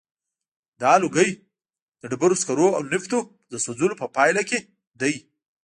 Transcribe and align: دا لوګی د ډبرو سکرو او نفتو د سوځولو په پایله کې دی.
دا 0.81 0.91
لوګی 1.01 1.31
د 1.99 2.01
ډبرو 2.11 2.39
سکرو 2.41 2.67
او 2.77 2.81
نفتو 2.93 3.19
د 3.51 3.53
سوځولو 3.63 3.99
په 4.01 4.07
پایله 4.15 4.41
کې 4.49 4.59
دی. 5.01 5.13